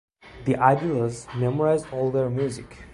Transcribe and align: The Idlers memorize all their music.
The 0.45 0.55
Idlers 0.55 1.27
memorize 1.35 1.85
all 1.93 2.09
their 2.09 2.27
music. 2.27 2.85